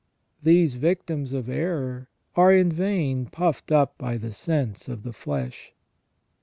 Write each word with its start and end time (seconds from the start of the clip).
These 0.41 0.77
victims 0.77 1.31
of 1.31 1.47
error 1.47 2.09
are 2.35 2.51
"in 2.51 2.71
vain 2.71 3.27
puffed 3.27 3.71
up 3.71 3.95
by 3.99 4.17
the 4.17 4.33
sense 4.33 4.87
of 4.87 5.03
the 5.03 5.13
flesh 5.13 5.73